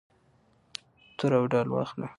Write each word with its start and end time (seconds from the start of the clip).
توره 1.17 1.35
او 1.39 1.45
ډال 1.51 1.67
واخله. 1.71 2.07